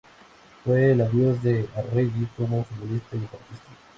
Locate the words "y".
3.15-3.19